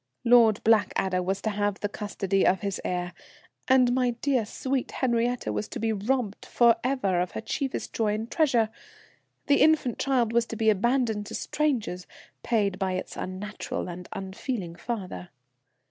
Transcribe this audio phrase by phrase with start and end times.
[0.25, 3.13] Lord Blackadder was to have the custody of his heir,
[3.67, 8.15] and my dear sweet Henriette was to be robbed for ever of her chiefest joy
[8.15, 8.69] and treasure.
[9.45, 12.07] The infant child was to be abandoned to strangers,
[12.41, 15.29] paid by its unnatural and unfeeling father.